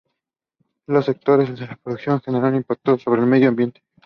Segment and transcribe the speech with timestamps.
[0.87, 3.83] Los sectores de la producción generan impactos sobre el medio ambiente.